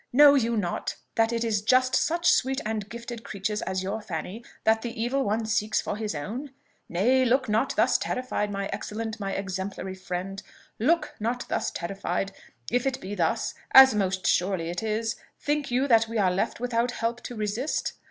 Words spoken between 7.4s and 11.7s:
not thus terrified, my excellent, my exemplary friend, look not thus